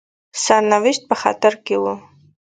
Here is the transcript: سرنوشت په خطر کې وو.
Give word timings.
سرنوشت 0.43 1.01
په 1.09 1.15
خطر 1.21 1.53
کې 1.65 1.75
وو. 1.81 1.93